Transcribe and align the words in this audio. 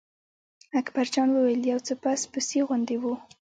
اکبر 0.79 1.05
جان 1.13 1.29
وویل: 1.31 1.61
یو 1.71 1.79
څه 1.87 1.93
پس 2.03 2.19
پسي 2.31 2.59
غوندې 2.67 2.97
و. 3.01 3.03